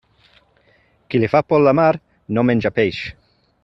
[1.09, 1.93] Qui li fa por la mar
[2.39, 3.05] no menja peix.